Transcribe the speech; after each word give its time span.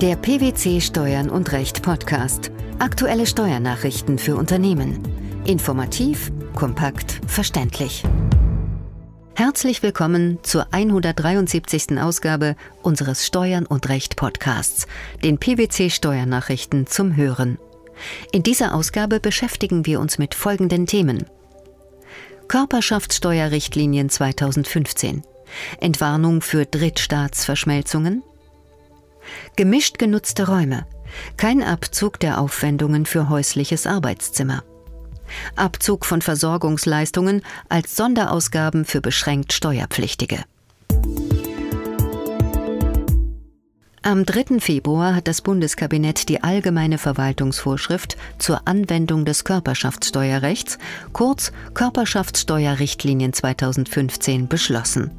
Der 0.00 0.14
PwC 0.14 0.80
Steuern 0.80 1.28
und 1.28 1.50
Recht 1.50 1.82
Podcast. 1.82 2.52
Aktuelle 2.78 3.26
Steuernachrichten 3.26 4.18
für 4.18 4.36
Unternehmen. 4.36 5.02
Informativ, 5.44 6.30
kompakt, 6.54 7.20
verständlich. 7.26 8.04
Herzlich 9.34 9.82
willkommen 9.82 10.38
zur 10.44 10.72
173. 10.72 12.00
Ausgabe 12.00 12.54
unseres 12.80 13.26
Steuern 13.26 13.66
und 13.66 13.88
Recht 13.88 14.14
Podcasts, 14.14 14.86
den 15.24 15.38
PwC 15.38 15.90
Steuernachrichten 15.90 16.86
zum 16.86 17.16
Hören. 17.16 17.58
In 18.30 18.44
dieser 18.44 18.76
Ausgabe 18.76 19.18
beschäftigen 19.18 19.84
wir 19.84 19.98
uns 19.98 20.16
mit 20.16 20.36
folgenden 20.36 20.86
Themen. 20.86 21.26
Körperschaftssteuerrichtlinien 22.46 24.10
2015. 24.10 25.24
Entwarnung 25.80 26.40
für 26.40 26.66
Drittstaatsverschmelzungen. 26.66 28.22
Gemischt 29.56 29.98
genutzte 29.98 30.46
Räume. 30.46 30.86
Kein 31.36 31.62
Abzug 31.62 32.20
der 32.20 32.40
Aufwendungen 32.40 33.06
für 33.06 33.28
häusliches 33.28 33.86
Arbeitszimmer. 33.86 34.62
Abzug 35.56 36.06
von 36.06 36.22
Versorgungsleistungen 36.22 37.42
als 37.68 37.96
Sonderausgaben 37.96 38.84
für 38.84 39.00
beschränkt 39.00 39.52
Steuerpflichtige. 39.52 40.44
Am 44.02 44.24
3. 44.24 44.60
Februar 44.60 45.14
hat 45.14 45.28
das 45.28 45.42
Bundeskabinett 45.42 46.30
die 46.30 46.42
allgemeine 46.42 46.96
Verwaltungsvorschrift 46.96 48.16
zur 48.38 48.66
Anwendung 48.66 49.26
des 49.26 49.44
Körperschaftssteuerrechts, 49.44 50.78
kurz 51.12 51.52
Körperschaftssteuerrichtlinien 51.74 53.32
2015, 53.34 54.48
beschlossen. 54.48 55.10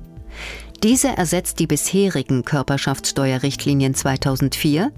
Diese 0.84 1.10
ersetzt 1.10 1.60
die 1.60 1.68
bisherigen 1.68 2.46
Körperschaftssteuerrichtlinien 2.46 3.96
2004 3.96 4.92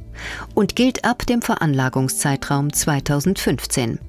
und 0.54 0.76
gilt 0.76 1.04
ab 1.06 1.26
dem 1.26 1.42
Veranlagungszeitraum 1.42 2.72
2015. 2.72 4.00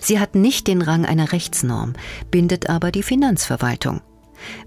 Sie 0.00 0.18
hat 0.18 0.34
nicht 0.34 0.66
den 0.66 0.80
Rang 0.80 1.04
einer 1.04 1.32
Rechtsnorm, 1.32 1.92
bindet 2.30 2.68
aber 2.70 2.90
die 2.90 3.02
Finanzverwaltung. 3.02 4.00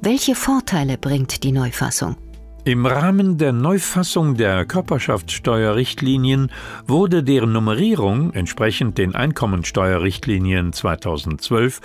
Welche 0.01 0.35
Vorteile 0.35 0.97
bringt 0.97 1.43
die 1.43 1.51
Neufassung? 1.51 2.15
Im 2.63 2.85
Rahmen 2.85 3.39
der 3.39 3.53
Neufassung 3.53 4.37
der 4.37 4.65
Körperschaftssteuerrichtlinien 4.65 6.51
wurde 6.85 7.23
deren 7.23 7.53
Nummerierung 7.53 8.33
entsprechend 8.33 8.99
den 8.99 9.15
Einkommensteuerrichtlinien 9.15 10.71
2012 10.71 11.81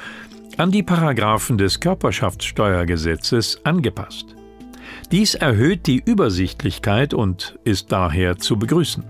an 0.57 0.71
die 0.71 0.83
Paragraphen 0.83 1.59
des 1.59 1.81
Körperschaftssteuergesetzes 1.81 3.61
angepasst. 3.65 4.35
Dies 5.13 5.35
erhöht 5.35 5.87
die 5.87 6.03
Übersichtlichkeit 6.05 7.15
und 7.15 7.59
ist 7.65 7.93
daher 7.93 8.39
zu 8.39 8.59
begrüßen. 8.59 9.05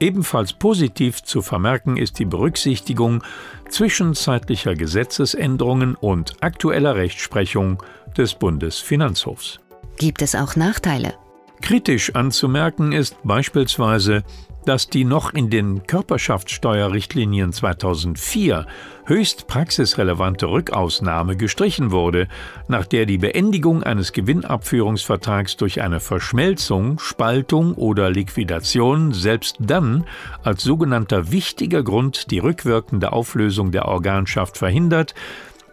Ebenfalls 0.00 0.52
positiv 0.52 1.22
zu 1.22 1.42
vermerken 1.42 1.96
ist 1.96 2.18
die 2.18 2.24
Berücksichtigung 2.24 3.22
zwischenzeitlicher 3.68 4.74
Gesetzesänderungen 4.74 5.94
und 5.94 6.42
aktueller 6.42 6.96
Rechtsprechung 6.96 7.82
des 8.16 8.34
Bundesfinanzhofs. 8.34 9.60
Gibt 9.96 10.22
es 10.22 10.34
auch 10.34 10.56
Nachteile? 10.56 11.14
Kritisch 11.60 12.14
anzumerken 12.14 12.92
ist 12.92 13.16
beispielsweise, 13.22 14.24
dass 14.64 14.88
die 14.88 15.04
noch 15.04 15.32
in 15.32 15.50
den 15.50 15.86
Körperschaftssteuerrichtlinien 15.86 17.52
2004 17.52 18.66
höchst 19.04 19.46
praxisrelevante 19.46 20.46
Rückausnahme 20.46 21.36
gestrichen 21.36 21.90
wurde, 21.90 22.28
nach 22.68 22.86
der 22.86 23.06
die 23.06 23.18
Beendigung 23.18 23.82
eines 23.82 24.12
Gewinnabführungsvertrags 24.12 25.56
durch 25.56 25.82
eine 25.82 26.00
Verschmelzung, 26.00 26.98
Spaltung 26.98 27.74
oder 27.74 28.10
Liquidation 28.10 29.12
selbst 29.12 29.56
dann 29.58 30.04
als 30.42 30.62
sogenannter 30.62 31.32
wichtiger 31.32 31.82
Grund 31.82 32.30
die 32.30 32.38
rückwirkende 32.38 33.12
Auflösung 33.12 33.72
der 33.72 33.86
Organschaft 33.86 34.58
verhindert, 34.58 35.14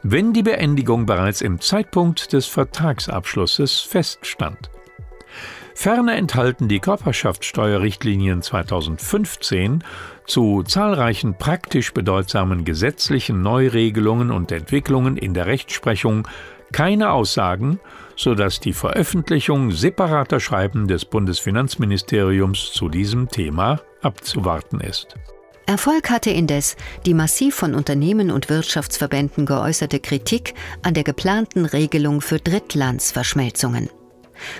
wenn 0.02 0.34
die 0.34 0.44
Beendigung 0.44 1.06
bereits 1.06 1.41
im 1.41 1.59
Zeitpunkt 1.59 2.34
des 2.34 2.46
Vertragsabschlusses 2.46 3.81
feststand. 3.81 4.69
Ferner 5.79 6.17
enthalten 6.17 6.67
die 6.67 6.81
Körperschaftssteuerrichtlinien 6.81 8.41
2015 8.41 9.81
zu 10.28 10.62
zahlreichen 10.63 11.38
praktisch 11.38 11.94
bedeutsamen 11.94 12.66
gesetzlichen 12.66 13.41
Neuregelungen 13.41 14.29
und 14.29 14.51
Entwicklungen 14.51 15.16
in 15.16 15.34
der 15.34 15.45
Rechtsprechung 15.45 16.28
keine 16.73 17.13
Aussagen, 17.13 17.79
sodass 18.17 18.59
die 18.59 18.73
Veröffentlichung 18.73 19.72
separater 19.72 20.41
Schreiben 20.41 20.90
des 20.90 21.06
Bundesfinanzministeriums 21.06 22.73
zu 22.73 22.90
diesem 22.90 23.29
Thema 23.29 23.79
abzuwarten 24.01 24.81
ist. 24.81 25.16
Erfolg 25.66 26.09
hatte 26.09 26.31
indes 26.31 26.75
die 27.06 27.13
massiv 27.13 27.56
von 27.56 27.73
Unternehmen 27.73 28.31
und 28.31 28.50
Wirtschaftsverbänden 28.50 29.46
geäußerte 29.46 30.01
Kritik 30.01 30.56
an 30.81 30.94
der 30.94 31.06
geplanten 31.06 31.63
Regelung 31.63 32.19
für 32.19 32.40
Drittlandsverschmelzungen. 32.40 33.88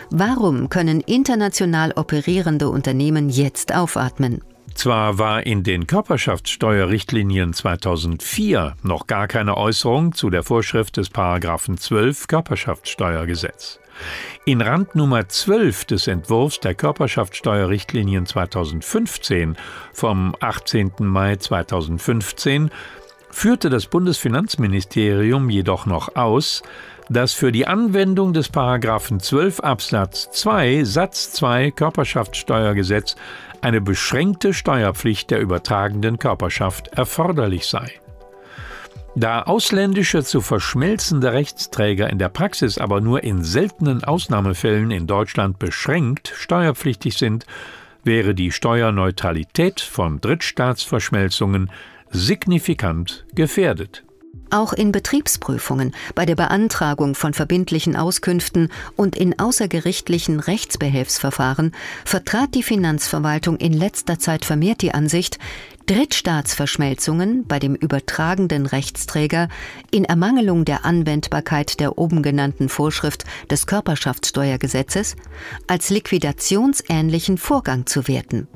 Warum 0.10 0.70
können 0.70 1.02
international 1.02 1.94
operierende 1.96 2.70
Unternehmen 2.70 3.30
jetzt 3.30 3.74
aufatmen? 3.74 4.42
Zwar 4.74 5.18
war 5.18 5.46
in 5.46 5.64
den 5.64 5.88
Körperschaftssteuerrichtlinien 5.88 7.54
2004 7.54 8.78
noch 8.82 9.08
gar 9.08 9.28
keine 9.28 9.58
Äußerung 9.58 10.14
zu 10.14 10.30
der 10.30 10.44
Vorschrift 10.44 10.98
des 10.98 11.10
Paragraphen 11.10 11.78
12 11.78 12.28
Körperschaftssteuergesetz. 12.28 13.80
In 14.46 14.62
Rand 14.62 14.96
Nummer 14.96 15.28
12 15.28 15.86
des 15.86 16.08
Entwurfs 16.08 16.60
der 16.62 16.76
Körperschaftssteuerrichtlinien 16.76 18.26
2015 18.26 19.58
vom 19.92 20.34
18. 20.40 20.92
Mai 21.00 21.36
2015 21.36 22.70
führte 23.30 23.70
das 23.70 23.88
Bundesfinanzministerium 23.88 25.50
jedoch 25.50 25.86
noch 25.86 26.16
aus, 26.16 26.64
dass 27.10 27.34
für 27.34 27.52
die 27.52 27.68
Anwendung 27.68 28.34
des 28.34 28.50
Paragraphen 28.50 29.20
12 29.20 29.60
Absatz 29.62 30.30
2 30.32 30.84
Satz 30.84 31.32
2 31.34 31.72
Körperschaftssteuergesetz 31.72 33.16
eine 33.62 33.82
beschränkte 33.82 34.54
Steuerpflicht 34.54 35.32
der 35.32 35.40
übertragenden 35.40 36.20
Körperschaft 36.20 36.90
erforderlich 36.90 37.66
sei. 37.66 37.92
Da 39.16 39.42
ausländische 39.42 40.24
zu 40.24 40.40
verschmelzende 40.40 41.34
Rechtsträger 41.34 42.10
in 42.10 42.20
der 42.20 42.30
Praxis 42.30 42.78
aber 42.78 43.02
nur 43.02 43.24
in 43.24 43.44
seltenen 43.44 44.04
Ausnahmefällen 44.04 44.92
in 44.92 45.08
Deutschland 45.08 45.58
beschränkt 45.58 46.32
steuerpflichtig 46.36 47.18
sind, 47.18 47.46
wäre 48.04 48.34
die 48.34 48.52
Steuerneutralität 48.52 49.82
von 49.82 50.22
Drittstaatsverschmelzungen 50.22 51.72
signifikant 52.12 53.26
gefährdet. 53.34 54.04
Auch 54.52 54.74
in 54.74 54.92
Betriebsprüfungen, 54.92 55.94
bei 56.16 56.26
der 56.26 56.36
Beantragung 56.36 57.14
von 57.14 57.34
verbindlichen 57.34 57.96
Auskünften 57.96 58.70
und 58.96 59.16
in 59.16 59.38
außergerichtlichen 59.38 60.40
Rechtsbehelfsverfahren 60.40 61.74
vertrat 62.04 62.56
die 62.56 62.64
Finanzverwaltung 62.64 63.58
in 63.58 63.74
letzter 63.74 64.18
Zeit 64.18 64.46
vermehrt 64.46 64.82
die 64.82 64.94
Ansicht, 64.94 65.38
Drittstaatsverschmelzungen 65.86 67.46
bei 67.48 67.60
dem 67.60 67.76
übertragenden 67.76 68.66
Rechtsträger 68.66 69.50
in 69.92 70.06
Ermangelung 70.06 70.66
der 70.66 70.86
Anwendbarkeit 70.86 71.80
der 71.80 71.98
oben 71.98 72.24
genannten 72.24 72.70
Vorschrift 72.70 73.26
des 73.50 73.68
Körperschaftssteuergesetzes 73.68 75.16
als 75.68 75.90
liquidationsähnlichen 75.90 77.38
Vorgang 77.38 77.86
zu 77.86 78.08
werten. 78.08 78.48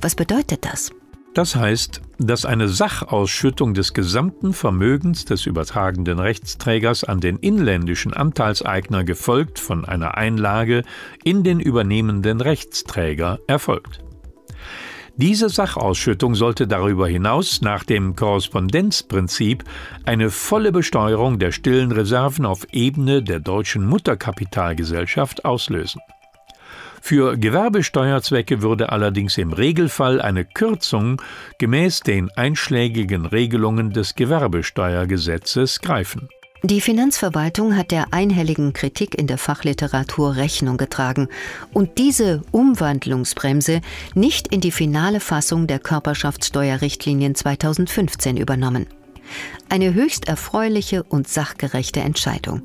Was 0.00 0.14
bedeutet 0.14 0.64
das? 0.64 0.92
Das 1.34 1.56
heißt, 1.56 2.02
dass 2.18 2.44
eine 2.44 2.68
Sachausschüttung 2.68 3.72
des 3.72 3.94
gesamten 3.94 4.52
Vermögens 4.52 5.24
des 5.24 5.46
übertragenden 5.46 6.18
Rechtsträgers 6.18 7.04
an 7.04 7.20
den 7.20 7.38
inländischen 7.38 8.12
Anteilseigner 8.12 9.02
gefolgt 9.02 9.58
von 9.58 9.86
einer 9.86 10.18
Einlage 10.18 10.82
in 11.24 11.42
den 11.42 11.58
übernehmenden 11.58 12.42
Rechtsträger 12.42 13.38
erfolgt. 13.46 14.04
Diese 15.16 15.48
Sachausschüttung 15.48 16.34
sollte 16.34 16.66
darüber 16.66 17.08
hinaus 17.08 17.62
nach 17.62 17.84
dem 17.84 18.14
Korrespondenzprinzip 18.14 19.64
eine 20.04 20.30
volle 20.30 20.72
Besteuerung 20.72 21.38
der 21.38 21.52
stillen 21.52 21.92
Reserven 21.92 22.44
auf 22.44 22.66
Ebene 22.72 23.22
der 23.22 23.40
deutschen 23.40 23.86
Mutterkapitalgesellschaft 23.86 25.44
auslösen. 25.44 26.00
Für 27.04 27.36
Gewerbesteuerzwecke 27.36 28.62
würde 28.62 28.92
allerdings 28.92 29.36
im 29.36 29.52
Regelfall 29.52 30.22
eine 30.22 30.44
Kürzung 30.44 31.20
gemäß 31.58 32.00
den 32.00 32.30
einschlägigen 32.36 33.26
Regelungen 33.26 33.90
des 33.90 34.14
Gewerbesteuergesetzes 34.14 35.80
greifen. 35.80 36.28
Die 36.62 36.80
Finanzverwaltung 36.80 37.76
hat 37.76 37.90
der 37.90 38.14
einhelligen 38.14 38.72
Kritik 38.72 39.18
in 39.18 39.26
der 39.26 39.36
Fachliteratur 39.36 40.36
Rechnung 40.36 40.76
getragen 40.76 41.26
und 41.72 41.98
diese 41.98 42.42
Umwandlungsbremse 42.52 43.80
nicht 44.14 44.46
in 44.54 44.60
die 44.60 44.70
finale 44.70 45.18
Fassung 45.18 45.66
der 45.66 45.80
Körperschaftssteuerrichtlinien 45.80 47.34
2015 47.34 48.36
übernommen. 48.36 48.86
Eine 49.68 49.92
höchst 49.92 50.28
erfreuliche 50.28 51.02
und 51.02 51.26
sachgerechte 51.26 51.98
Entscheidung. 51.98 52.62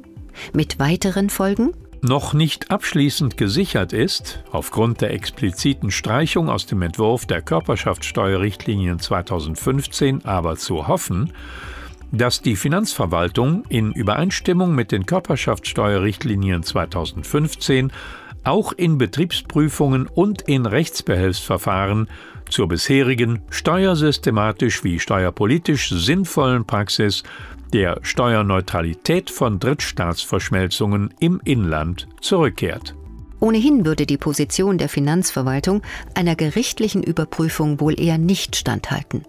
Mit 0.54 0.78
weiteren 0.78 1.31
Folgen? 1.31 1.74
Noch 2.02 2.34
nicht 2.34 2.72
abschließend 2.72 3.38
gesichert 3.38 3.94
ist, 3.94 4.44
aufgrund 4.52 5.02
der 5.02 5.14
expliziten 5.14 5.92
Streichung 5.92 6.50
aus 6.50 6.66
dem 6.66 6.82
Entwurf 6.82 7.26
der 7.26 7.42
Körperschaftssteuerrichtlinien 7.42 9.00
2015 9.00 10.26
aber 10.26 10.58
zu 10.58 10.88
hoffen, 10.88 11.34
dass 12.12 12.42
die 12.42 12.56
Finanzverwaltung 12.56 13.66
in 13.70 13.92
Übereinstimmung 13.92 14.74
mit 14.74 14.92
den 14.92 15.06
Körperschaftssteuerrichtlinien 15.06 16.64
2015 16.64 17.92
auch 18.48 18.72
in 18.72 18.98
Betriebsprüfungen 18.98 20.08
und 20.08 20.42
in 20.44 20.66
Rechtsbehelfsverfahren 20.66 22.08
zur 22.50 22.68
bisherigen 22.68 23.42
steuersystematisch 23.50 24.84
wie 24.84 25.00
steuerpolitisch 25.00 25.90
sinnvollen 25.90 26.66
Praxis 26.66 27.24
der 27.74 28.00
Steuerneutralität 28.02 29.30
von 29.30 29.60
Drittstaatsverschmelzungen 29.60 31.14
im 31.20 31.42
Inland 31.44 32.08
zurückkehrt. 32.22 32.96
Ohnehin 33.40 33.86
würde 33.86 34.06
die 34.06 34.18
Position 34.18 34.78
der 34.78 34.90
Finanzverwaltung 34.90 35.84
einer 36.16 36.36
gerichtlichen 36.36 37.04
Überprüfung 37.04 37.80
wohl 37.80 38.00
eher 38.00 38.18
nicht 38.18 38.56
standhalten. 38.56 39.24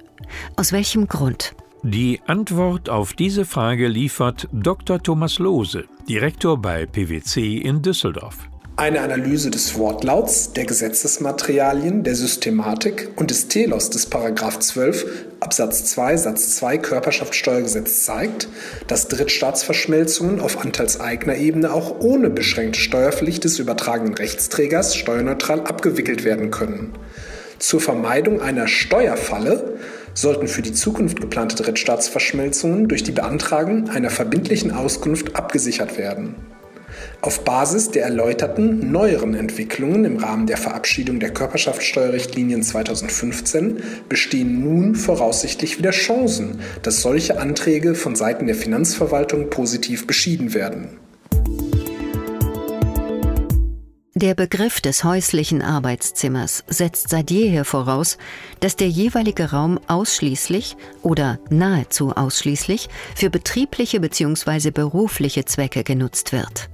Aus 0.57 0.73
welchem 0.73 1.09
Grund? 1.09 1.55
Die 1.83 2.21
Antwort 2.27 2.89
auf 2.89 3.13
diese 3.13 3.45
Frage 3.45 3.89
liefert 3.89 4.49
Dr. 4.53 5.03
Thomas 5.03 5.39
Lohse, 5.39 5.85
Direktor 6.09 6.61
bei 6.61 6.87
PwC 6.87 7.59
in 7.59 7.83
Düsseldorf. 7.83 8.49
Eine 8.79 9.01
Analyse 9.01 9.51
des 9.51 9.77
Wortlauts, 9.77 10.53
der 10.53 10.65
Gesetzesmaterialien, 10.65 12.05
der 12.05 12.15
Systematik 12.15 13.09
und 13.17 13.33
des 13.33 13.49
Telos 13.49 13.91
des§ 13.91 14.13
12 14.61 15.07
Absatz 15.41 15.87
2 15.87 16.17
Satz 16.17 16.55
2 16.59 16.79
Körperschaftssteuergesetz 16.79 18.05
zeigt, 18.05 18.47
dass 18.87 19.09
Drittstaatsverschmelzungen 19.09 20.39
auf 20.39 20.65
Anteilseignerebene 20.65 21.73
auch 21.73 21.99
ohne 21.99 22.31
beschränkte 22.31 22.79
Steuerpflicht 22.79 23.43
des 23.43 23.59
übertragenen 23.59 24.15
Rechtsträgers 24.15 24.95
steuerneutral 24.95 25.63
abgewickelt 25.63 26.23
werden 26.23 26.53
können. 26.53 26.93
Zur 27.59 27.81
Vermeidung 27.81 28.41
einer 28.41 28.69
Steuerfalle 28.69 29.77
sollten 30.15 30.47
für 30.47 30.63
die 30.63 30.73
Zukunft 30.73 31.21
geplante 31.21 31.61
Drittstaatsverschmelzungen 31.61 32.87
durch 32.87 33.03
die 33.03 33.11
Beantragung 33.11 33.91
einer 33.91 34.11
verbindlichen 34.11 34.71
Auskunft 34.71 35.35
abgesichert 35.35 35.99
werden. 35.99 36.37
Auf 37.21 37.45
Basis 37.45 37.91
der 37.91 38.05
erläuterten 38.05 38.93
neueren 38.93 39.35
Entwicklungen 39.35 40.05
im 40.05 40.17
Rahmen 40.19 40.47
der 40.47 40.57
Verabschiedung 40.57 41.19
der 41.19 41.31
Körperschaftssteuerrichtlinien 41.31 42.63
2015 42.63 43.83
bestehen 44.09 44.61
nun 44.61 44.95
voraussichtlich 44.95 45.79
wieder 45.79 45.91
Chancen, 45.91 46.61
dass 46.83 47.03
solche 47.03 47.41
Anträge 47.41 47.97
von 47.97 48.15
Seiten 48.15 48.47
der 48.47 48.55
Finanzverwaltung 48.55 49.51
positiv 49.51 50.07
beschieden 50.07 50.55
werden. 50.55 50.91
Der 54.15 54.35
Begriff 54.35 54.81
des 54.81 55.03
häuslichen 55.03 55.61
Arbeitszimmers 55.61 56.65
setzt 56.69 57.09
seit 57.09 57.31
jeher 57.33 57.65
voraus, 57.65 58.17
dass 58.61 58.77
der 58.77 58.89
jeweilige 58.89 59.51
Raum 59.51 59.81
ausschließlich 59.89 60.77
oder 61.03 61.41
nahezu 61.51 62.13
ausschließlich 62.13 62.89
für 63.17 63.31
betriebliche 63.31 64.01
bzw. 64.01 64.71
berufliche 64.71 65.45
Zwecke 65.45 65.85
genutzt 65.85 66.33
wird 66.33 66.69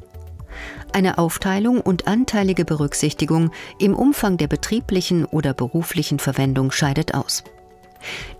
eine 0.94 1.18
Aufteilung 1.18 1.80
und 1.80 2.06
anteilige 2.06 2.64
Berücksichtigung 2.64 3.50
im 3.78 3.94
Umfang 3.94 4.36
der 4.36 4.48
betrieblichen 4.48 5.24
oder 5.24 5.54
beruflichen 5.54 6.18
Verwendung 6.18 6.70
scheidet 6.70 7.14
aus. 7.14 7.44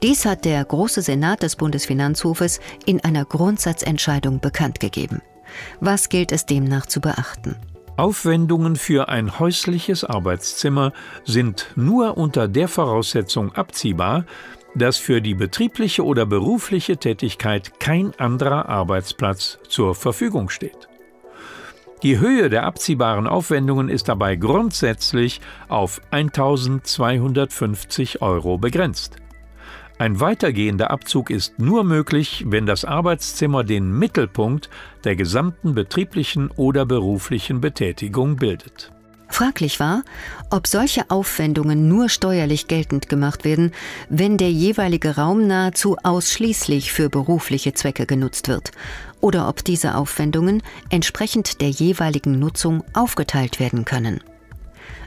Dies 0.03 0.25
hat 0.25 0.45
der 0.45 0.65
Große 0.65 1.03
Senat 1.03 1.43
des 1.43 1.57
Bundesfinanzhofes 1.57 2.61
in 2.87 3.03
einer 3.03 3.25
Grundsatzentscheidung 3.25 4.41
bekannt 4.41 4.81
gegeben. 4.81 5.23
Was 5.81 6.09
gilt 6.09 6.33
es 6.33 6.47
demnach 6.47 6.87
zu 6.87 7.01
beachten? 7.01 7.57
Aufwendungen 7.97 8.77
für 8.77 9.09
ein 9.09 9.39
häusliches 9.39 10.05
Arbeitszimmer 10.05 10.93
sind 11.25 11.69
nur 11.77 12.17
unter 12.17 12.49
der 12.49 12.69
Voraussetzung 12.69 13.53
abziehbar, 13.53 14.25
dass 14.75 14.97
für 14.97 15.21
die 15.21 15.35
betriebliche 15.35 16.05
oder 16.05 16.27
berufliche 16.27 16.97
Tätigkeit 16.97 17.79
kein 17.79 18.13
anderer 18.19 18.69
Arbeitsplatz 18.69 19.59
zur 19.69 19.95
Verfügung 19.95 20.51
steht. 20.51 20.89
Die 22.03 22.19
Höhe 22.19 22.51
der 22.51 22.65
abziehbaren 22.65 23.27
Aufwendungen 23.27 23.89
ist 23.89 24.09
dabei 24.09 24.37
grundsätzlich 24.37 25.41
auf 25.69 26.03
1250 26.11 28.21
Euro 28.21 28.59
begrenzt. 28.59 29.17
Ein 29.97 30.19
weitergehender 30.19 30.91
Abzug 30.91 31.31
ist 31.31 31.59
nur 31.59 31.85
möglich, 31.85 32.45
wenn 32.49 32.67
das 32.67 32.85
Arbeitszimmer 32.85 33.63
den 33.63 33.97
Mittelpunkt 33.97 34.69
der 35.05 35.15
gesamten 35.15 35.75
betrieblichen 35.75 36.51
oder 36.51 36.85
beruflichen 36.85 37.61
Betätigung 37.61 38.37
bildet. 38.37 38.91
Fraglich 39.29 39.81
war, 39.81 40.03
ob 40.51 40.67
solche 40.67 41.11
Aufwendungen 41.11 41.89
nur 41.89 42.09
steuerlich 42.09 42.69
geltend 42.69 43.09
gemacht 43.09 43.45
werden, 43.45 43.73
wenn 44.09 44.37
der 44.37 44.51
jeweilige 44.51 45.17
Raum 45.17 45.47
nahezu 45.47 45.97
ausschließlich 46.03 46.93
für 46.93 47.09
berufliche 47.09 47.73
Zwecke 47.73 48.07
genutzt 48.07 48.49
wird 48.49 48.71
oder 49.25 49.49
ob 49.49 49.65
diese 49.65 49.95
Aufwendungen 49.95 50.63
entsprechend 50.91 51.63
der 51.63 51.71
jeweiligen 51.71 52.39
Nutzung 52.39 52.85
aufgeteilt 52.93 53.59
werden 53.59 53.87
können. 53.87 54.21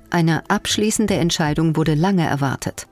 Eine 0.09 0.49
abschließende 0.49 1.13
Entscheidung 1.13 1.75
wurde 1.75 1.93
lange 1.93 2.25
erwartet. 2.25 2.87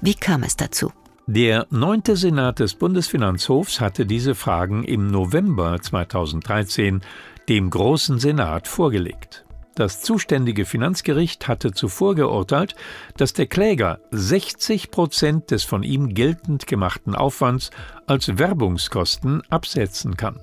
Wie 0.00 0.14
kam 0.14 0.42
es 0.42 0.56
dazu? 0.56 0.90
Der 1.28 1.68
neunte 1.70 2.16
Senat 2.16 2.58
des 2.58 2.74
Bundesfinanzhofs 2.74 3.80
hatte 3.80 4.04
diese 4.04 4.34
Fragen 4.34 4.82
im 4.82 5.06
November 5.06 5.80
2013 5.80 7.02
dem 7.48 7.70
Großen 7.70 8.18
Senat 8.18 8.66
vorgelegt. 8.66 9.44
Das 9.76 10.02
zuständige 10.02 10.64
Finanzgericht 10.64 11.46
hatte 11.46 11.70
zuvor 11.70 12.16
geurteilt, 12.16 12.74
dass 13.16 13.32
der 13.32 13.46
Kläger 13.46 14.00
60 14.10 14.90
Prozent 14.90 15.52
des 15.52 15.62
von 15.62 15.84
ihm 15.84 16.14
geltend 16.14 16.66
gemachten 16.66 17.14
Aufwands 17.14 17.70
als 18.08 18.38
Werbungskosten 18.38 19.42
absetzen 19.50 20.16
kann. 20.16 20.40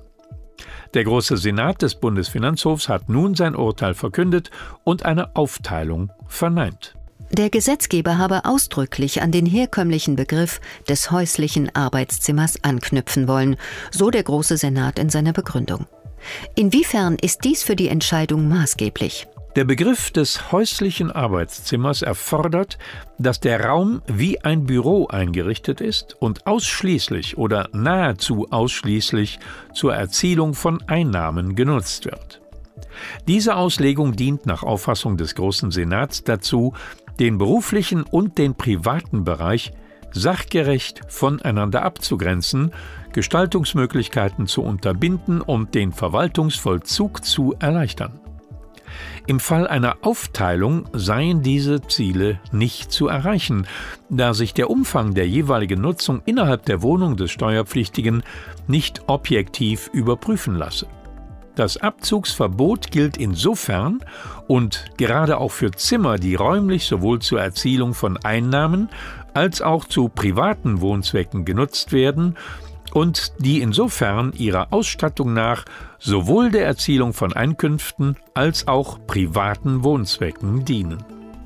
Der 0.94 1.04
Große 1.04 1.36
Senat 1.36 1.82
des 1.82 1.94
Bundesfinanzhofs 1.94 2.88
hat 2.88 3.08
nun 3.08 3.34
sein 3.34 3.56
Urteil 3.56 3.94
verkündet 3.94 4.50
und 4.84 5.04
eine 5.04 5.36
Aufteilung 5.36 6.10
verneint. 6.26 6.94
Der 7.30 7.48
Gesetzgeber 7.48 8.18
habe 8.18 8.44
ausdrücklich 8.44 9.22
an 9.22 9.32
den 9.32 9.46
herkömmlichen 9.46 10.16
Begriff 10.16 10.60
des 10.88 11.10
häuslichen 11.10 11.74
Arbeitszimmers 11.74 12.62
anknüpfen 12.62 13.26
wollen, 13.26 13.56
so 13.90 14.10
der 14.10 14.22
Große 14.22 14.58
Senat 14.58 14.98
in 14.98 15.08
seiner 15.08 15.32
Begründung. 15.32 15.86
Inwiefern 16.54 17.16
ist 17.20 17.44
dies 17.44 17.62
für 17.62 17.74
die 17.74 17.88
Entscheidung 17.88 18.48
maßgeblich? 18.48 19.26
Der 19.54 19.64
Begriff 19.64 20.10
des 20.10 20.50
häuslichen 20.50 21.10
Arbeitszimmers 21.10 22.00
erfordert, 22.00 22.78
dass 23.18 23.38
der 23.38 23.62
Raum 23.62 24.00
wie 24.06 24.42
ein 24.42 24.64
Büro 24.64 25.08
eingerichtet 25.08 25.82
ist 25.82 26.16
und 26.18 26.46
ausschließlich 26.46 27.36
oder 27.36 27.68
nahezu 27.74 28.46
ausschließlich 28.50 29.38
zur 29.74 29.94
Erzielung 29.94 30.54
von 30.54 30.82
Einnahmen 30.86 31.54
genutzt 31.54 32.06
wird. 32.06 32.40
Diese 33.28 33.56
Auslegung 33.56 34.16
dient 34.16 34.46
nach 34.46 34.62
Auffassung 34.62 35.18
des 35.18 35.34
Großen 35.34 35.70
Senats 35.70 36.24
dazu, 36.24 36.72
den 37.20 37.36
beruflichen 37.36 38.04
und 38.04 38.38
den 38.38 38.54
privaten 38.54 39.22
Bereich 39.24 39.72
sachgerecht 40.12 41.02
voneinander 41.08 41.82
abzugrenzen, 41.82 42.72
Gestaltungsmöglichkeiten 43.12 44.46
zu 44.46 44.62
unterbinden 44.62 45.42
und 45.42 45.74
den 45.74 45.92
Verwaltungsvollzug 45.92 47.22
zu 47.22 47.54
erleichtern. 47.58 48.21
Im 49.26 49.40
Fall 49.40 49.66
einer 49.66 49.96
Aufteilung 50.02 50.88
seien 50.92 51.42
diese 51.42 51.80
Ziele 51.82 52.40
nicht 52.50 52.92
zu 52.92 53.08
erreichen, 53.08 53.66
da 54.08 54.34
sich 54.34 54.54
der 54.54 54.70
Umfang 54.70 55.14
der 55.14 55.28
jeweiligen 55.28 55.80
Nutzung 55.80 56.22
innerhalb 56.26 56.64
der 56.66 56.82
Wohnung 56.82 57.16
des 57.16 57.30
Steuerpflichtigen 57.30 58.22
nicht 58.66 59.02
objektiv 59.08 59.90
überprüfen 59.92 60.56
lasse. 60.56 60.86
Das 61.54 61.76
Abzugsverbot 61.76 62.90
gilt 62.90 63.18
insofern 63.18 64.00
und 64.48 64.86
gerade 64.96 65.36
auch 65.36 65.50
für 65.50 65.70
Zimmer, 65.70 66.16
die 66.16 66.34
räumlich 66.34 66.86
sowohl 66.86 67.18
zur 67.18 67.42
Erzielung 67.42 67.92
von 67.92 68.16
Einnahmen 68.16 68.88
als 69.34 69.60
auch 69.60 69.84
zu 69.84 70.08
privaten 70.08 70.80
Wohnzwecken 70.80 71.44
genutzt 71.44 71.92
werden 71.92 72.36
und 72.92 73.32
die 73.38 73.60
insofern 73.60 74.32
ihrer 74.32 74.72
Ausstattung 74.72 75.32
nach 75.32 75.64
sowohl 75.98 76.50
der 76.50 76.66
Erzielung 76.66 77.12
von 77.12 77.32
Einkünften 77.32 78.16
als 78.34 78.68
auch 78.68 79.06
privaten 79.06 79.84
Wohnzwecken 79.84 80.64
dienen. 80.64 81.02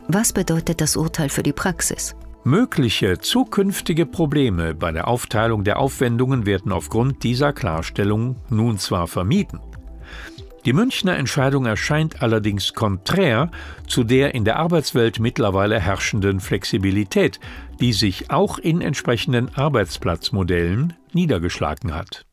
Was 0.09 0.33
bedeutet 0.33 0.81
das 0.81 0.97
Urteil 0.97 1.29
für 1.29 1.43
die 1.43 1.53
Praxis? 1.53 2.15
Mögliche 2.45 3.19
zukünftige 3.19 4.07
Probleme 4.07 4.73
bei 4.73 4.93
der 4.93 5.09
Aufteilung 5.09 5.65
der 5.65 5.81
Aufwendungen 5.81 6.47
werden 6.47 6.71
aufgrund 6.71 7.25
dieser 7.25 7.53
Klarstellung 7.53 8.37
nun 8.51 8.79
zwar 8.79 9.09
vermieden. 9.09 9.59
Die 10.65 10.73
Münchner 10.73 11.17
Entscheidung 11.17 11.67
erscheint 11.67 12.23
allerdings 12.23 12.73
konträr 12.73 13.51
zu 13.87 14.03
der 14.03 14.35
in 14.35 14.45
der 14.45 14.59
Arbeitswelt 14.59 15.21
mittlerweile 15.21 15.79
herrschenden 15.79 16.41
Flexibilität, 16.41 17.39
die 17.81 17.93
sich 17.93 18.31
auch 18.31 18.59
in 18.59 18.81
entsprechenden 18.81 19.55
Arbeitsplatzmodellen 19.55 20.95
niedergeschlagen 21.17 21.95
hat. 21.95 22.27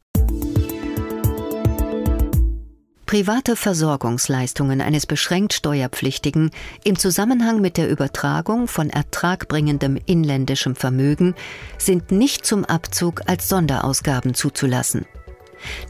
Private 3.06 3.56
Versorgungsleistungen 3.56 4.82
eines 4.82 5.06
beschränkt 5.06 5.54
Steuerpflichtigen 5.54 6.50
im 6.84 6.98
Zusammenhang 6.98 7.62
mit 7.62 7.78
der 7.78 7.88
Übertragung 7.88 8.68
von 8.68 8.90
ertragbringendem 8.90 10.00
inländischem 10.06 10.76
Vermögen 10.76 11.36
sind 11.78 12.12
nicht 12.12 12.44
zum 12.44 12.66
Abzug 12.66 13.22
als 13.28 13.50
Sonderausgaben 13.50 14.34
zuzulassen. 14.34 15.06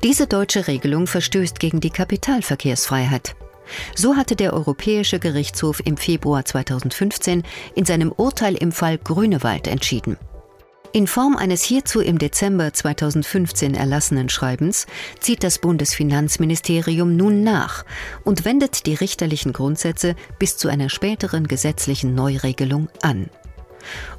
Diese 0.04 0.28
deutsche 0.28 0.68
Regelung 0.68 1.08
verstößt 1.08 1.60
gegen 1.62 1.80
die 1.80 1.92
Kapitalverkehrsfreiheit. 1.92 3.36
So 3.96 4.18
hatte 4.18 4.36
der 4.36 4.52
Europäische 4.52 5.20
Gerichtshof 5.20 5.82
im 5.86 5.96
Februar 5.96 6.44
2015 6.44 7.44
in 7.74 7.86
seinem 7.86 8.12
Urteil 8.12 8.56
im 8.56 8.74
Fall 8.74 8.98
Grünewald 8.98 9.68
entschieden. 9.68 10.18
In 10.96 11.08
Form 11.08 11.38
eines 11.38 11.64
hierzu 11.64 12.02
im 12.02 12.20
Dezember 12.20 12.72
2015 12.72 13.74
erlassenen 13.74 14.30
Schreibens 14.30 14.86
zieht 15.20 15.44
das 15.44 15.58
Bundesfinanzministerium 15.58 17.16
nun 17.16 17.44
nach 17.44 17.84
und 18.24 18.46
wendet 18.46 18.86
die 18.86 18.94
richterlichen 18.94 19.54
Grundsätze 19.54 20.16
bis 20.38 20.56
zu 20.56 20.68
einer 20.68 20.90
späteren 20.90 21.48
gesetzlichen 21.48 22.14
Neuregelung 22.14 22.90
an. 23.02 23.32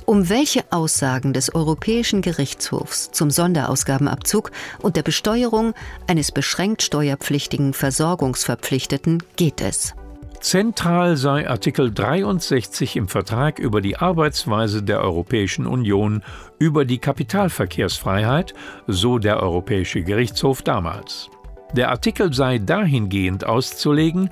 Um 0.05 0.29
welche 0.29 0.65
Aussagen 0.73 1.33
des 1.33 1.55
Europäischen 1.55 2.23
Gerichtshofs 2.23 3.13
zum 3.13 3.31
Sonderausgabenabzug 3.31 4.51
und 4.83 4.97
der 4.97 5.05
Besteuerung 5.05 5.75
eines 6.09 6.33
beschränkt 6.33 6.83
steuerpflichtigen 6.83 7.73
Versorgungsverpflichteten 7.73 9.23
geht 9.37 9.61
es? 9.61 9.95
Zentral 10.41 11.17
sei 11.17 11.49
Artikel 11.49 11.93
63 11.93 12.97
im 12.97 13.09
Vertrag 13.09 13.59
über 13.59 13.81
die 13.81 13.97
Arbeitsweise 13.97 14.83
der 14.83 15.01
Europäischen 15.01 15.67
Union 15.67 16.23
über 16.59 16.85
die 16.85 16.99
Kapitalverkehrsfreiheit, 16.99 18.55
so 18.87 19.19
der 19.19 19.43
Europäische 19.43 20.03
Gerichtshof 20.03 20.63
damals. 20.63 21.31
Der 21.73 21.91
Artikel 21.91 22.33
sei 22.33 22.59
dahingehend 22.59 23.45
auszulegen, 23.45 24.31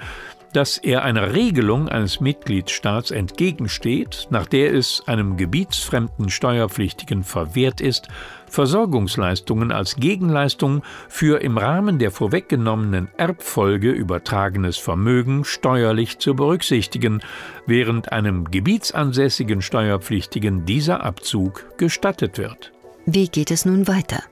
dass 0.52 0.78
er 0.78 1.02
einer 1.02 1.32
Regelung 1.32 1.88
eines 1.88 2.20
Mitgliedstaats 2.20 3.10
entgegensteht, 3.10 4.28
nach 4.30 4.46
der 4.46 4.74
es 4.74 5.02
einem 5.06 5.36
gebietsfremden 5.36 6.30
Steuerpflichtigen 6.30 7.22
verwehrt 7.22 7.80
ist, 7.80 8.08
Versorgungsleistungen 8.46 9.72
als 9.72 9.96
Gegenleistung 9.96 10.82
für 11.08 11.40
im 11.40 11.56
Rahmen 11.56 11.98
der 11.98 12.10
vorweggenommenen 12.10 13.08
Erbfolge 13.16 13.90
übertragenes 13.90 14.76
Vermögen 14.76 15.44
steuerlich 15.44 16.18
zu 16.18 16.34
berücksichtigen, 16.34 17.22
während 17.66 18.12
einem 18.12 18.50
gebietsansässigen 18.50 19.62
Steuerpflichtigen 19.62 20.66
dieser 20.66 21.02
Abzug 21.02 21.78
gestattet 21.78 22.36
wird. 22.36 22.72
Wie 23.06 23.28
geht 23.28 23.50
es 23.50 23.64
nun 23.64 23.88
weiter? 23.88 24.22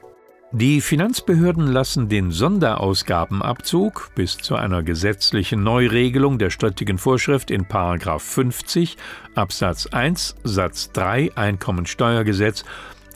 Die 0.52 0.80
Finanzbehörden 0.80 1.68
lassen 1.68 2.08
den 2.08 2.32
Sonderausgabenabzug 2.32 4.10
bis 4.16 4.36
zu 4.36 4.56
einer 4.56 4.82
gesetzlichen 4.82 5.62
Neuregelung 5.62 6.40
der 6.40 6.50
strittigen 6.50 6.98
Vorschrift 6.98 7.52
in 7.52 7.66
50 7.68 8.96
Absatz 9.36 9.86
1 9.86 10.34
Satz 10.42 10.90
3 10.90 11.36
Einkommensteuergesetz 11.36 12.64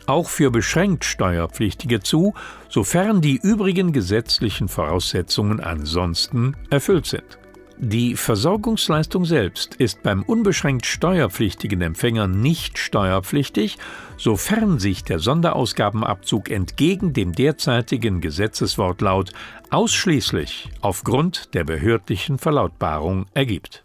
auch 0.06 0.28
für 0.28 0.52
beschränkt 0.52 1.04
Steuerpflichtige 1.04 2.00
zu, 2.00 2.34
sofern 2.68 3.20
die 3.20 3.40
übrigen 3.42 3.92
gesetzlichen 3.92 4.68
Voraussetzungen 4.68 5.58
ansonsten 5.58 6.56
erfüllt 6.70 7.06
sind. 7.06 7.38
Die 7.78 8.14
Versorgungsleistung 8.14 9.24
selbst 9.24 9.74
ist 9.74 10.02
beim 10.02 10.22
unbeschränkt 10.22 10.86
steuerpflichtigen 10.86 11.80
Empfänger 11.82 12.28
nicht 12.28 12.78
steuerpflichtig, 12.78 13.78
sofern 14.16 14.78
sich 14.78 15.02
der 15.02 15.18
Sonderausgabenabzug 15.18 16.50
entgegen 16.50 17.12
dem 17.12 17.32
derzeitigen 17.32 18.20
Gesetzeswortlaut 18.20 19.32
ausschließlich 19.70 20.70
aufgrund 20.82 21.54
der 21.54 21.64
behördlichen 21.64 22.38
Verlautbarung 22.38 23.26
ergibt. 23.34 23.84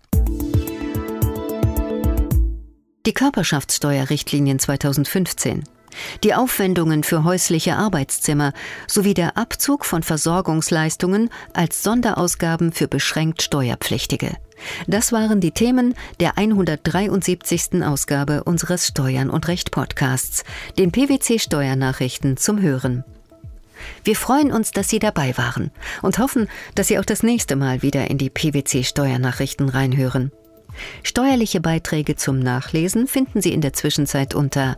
Die 3.05 3.13
Körperschaftssteuerrichtlinien 3.13 4.59
2015 4.59 5.63
die 6.23 6.33
Aufwendungen 6.33 7.03
für 7.03 7.23
häusliche 7.23 7.75
Arbeitszimmer 7.75 8.53
sowie 8.87 9.13
der 9.13 9.37
Abzug 9.37 9.85
von 9.85 10.03
Versorgungsleistungen 10.03 11.29
als 11.53 11.83
Sonderausgaben 11.83 12.71
für 12.71 12.87
beschränkt 12.87 13.41
Steuerpflichtige. 13.41 14.37
Das 14.87 15.11
waren 15.11 15.39
die 15.39 15.51
Themen 15.51 15.95
der 16.19 16.37
173. 16.37 17.83
Ausgabe 17.83 18.43
unseres 18.43 18.87
Steuern 18.87 19.29
und 19.29 19.47
Recht 19.47 19.71
Podcasts, 19.71 20.43
den 20.77 20.91
PwC 20.91 21.39
Steuernachrichten 21.39 22.37
zum 22.37 22.61
Hören. 22.61 23.03
Wir 24.03 24.15
freuen 24.15 24.51
uns, 24.51 24.71
dass 24.71 24.89
Sie 24.89 24.99
dabei 24.99 25.37
waren 25.37 25.71
und 26.01 26.19
hoffen, 26.19 26.49
dass 26.75 26.87
Sie 26.87 26.99
auch 26.99 27.05
das 27.05 27.23
nächste 27.23 27.55
Mal 27.55 27.81
wieder 27.81 28.09
in 28.09 28.17
die 28.17 28.29
PwC 28.29 28.83
Steuernachrichten 28.83 29.69
reinhören. 29.69 30.31
Steuerliche 31.03 31.61
Beiträge 31.61 32.15
zum 32.15 32.39
Nachlesen 32.39 33.07
finden 33.07 33.41
Sie 33.41 33.53
in 33.53 33.61
der 33.61 33.73
Zwischenzeit 33.73 34.35
unter 34.35 34.77